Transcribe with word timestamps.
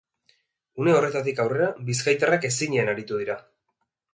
Une 0.85 0.93
horretatik 0.99 1.41
aurrera 1.45 1.67
bizkaitarrak 1.91 2.49
ezinean 2.51 2.93
aritu 2.95 3.21
dira. 3.25 3.37